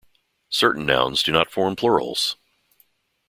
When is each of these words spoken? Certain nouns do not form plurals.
Certain 0.49 0.83
nouns 0.87 1.21
do 1.21 1.31
not 1.31 1.51
form 1.51 1.75
plurals. 1.75 2.35